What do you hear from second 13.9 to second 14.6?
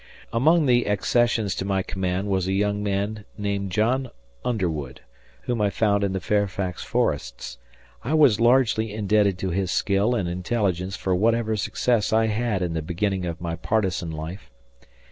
life.